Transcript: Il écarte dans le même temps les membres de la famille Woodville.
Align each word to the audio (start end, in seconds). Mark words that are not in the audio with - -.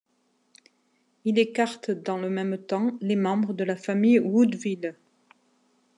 Il 1.25 1.37
écarte 1.37 1.91
dans 1.91 2.17
le 2.17 2.31
même 2.31 2.57
temps 2.57 2.97
les 3.01 3.15
membres 3.15 3.53
de 3.53 3.63
la 3.63 3.75
famille 3.75 4.17
Woodville. 4.17 4.95